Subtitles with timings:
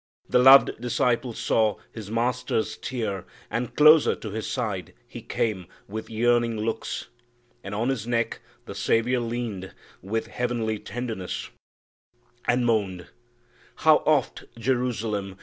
[0.27, 6.09] The loved disciple saw His Master's tear, and closer to His side He came with
[6.09, 7.09] yearning looks,
[7.63, 11.51] and on his neck The Saviour leaned with heavenly tenderness,
[12.47, 13.09] And mourned,
[13.75, 15.37] 'How oft, Jerusalem!